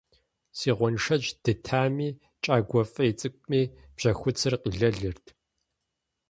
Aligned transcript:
Си 0.57 0.69
гъуэншэдж 0.77 1.27
дытами, 1.43 2.09
кӀагуэ 2.43 2.81
фӀей 2.91 3.11
цӀыкӀуми 3.19 3.61
бжьэхуцыр 3.95 4.53
къилэлырт. 4.61 5.25